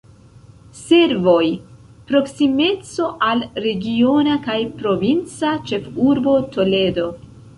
[0.77, 1.49] Servoj:
[2.11, 7.07] proksimeco al regiona kaj provinca ĉefurbo Toledo.